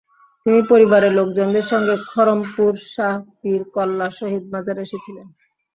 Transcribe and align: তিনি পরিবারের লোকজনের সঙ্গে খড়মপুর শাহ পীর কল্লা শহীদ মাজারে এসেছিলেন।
তিনি 0.45 0.59
পরিবারের 0.69 1.13
লোকজনের 1.19 1.65
সঙ্গে 1.71 1.95
খড়মপুর 2.09 2.73
শাহ 2.93 3.15
পীর 3.39 3.61
কল্লা 3.75 4.07
শহীদ 4.17 4.43
মাজারে 4.53 4.81
এসেছিলেন। 4.83 5.27